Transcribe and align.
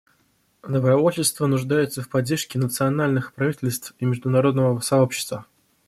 Добровольчество 0.67 1.45
нуждается 1.45 2.01
в 2.01 2.09
поддержке 2.09 2.57
национальных 2.57 3.35
правительств 3.35 3.93
и 3.99 4.05
международного 4.05 4.79
сообщества. 4.79 5.45